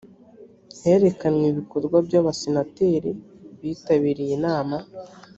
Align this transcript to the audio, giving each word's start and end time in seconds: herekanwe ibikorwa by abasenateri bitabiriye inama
herekanwe 0.83 1.45
ibikorwa 1.53 1.97
by 2.07 2.13
abasenateri 2.19 3.11
bitabiriye 3.61 4.31
inama 4.39 4.77